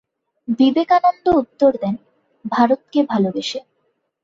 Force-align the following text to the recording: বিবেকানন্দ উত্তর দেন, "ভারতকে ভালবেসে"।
বিবেকানন্দ 0.59 1.25
উত্তর 1.41 1.71
দেন, 1.81 1.95
"ভারতকে 2.45 2.99
ভালবেসে"। 3.03 3.59